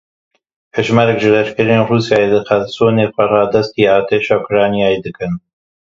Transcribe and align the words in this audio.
Hejmarek 0.79 1.17
ji 1.23 1.29
leşkerên 1.35 1.81
Rûsyayê 1.89 2.27
li 2.31 2.39
Xersonê 2.47 3.05
xwe 3.13 3.23
radestî 3.33 3.83
artêşa 3.97 4.35
Ukryanayê 4.41 4.97
dikin. 5.05 5.33